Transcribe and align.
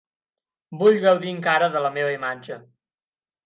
Vull 0.79 0.97
gaudir 1.03 1.31
encara 1.35 1.69
de 1.77 1.85
la 1.87 1.95
meva 2.01 2.17
imatge. 2.19 2.61